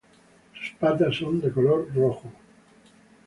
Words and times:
Sus 0.59 0.71
patas 0.79 1.15
son 1.15 1.39
de 1.39 1.51
color 1.51 1.93
rojo. 1.93 2.31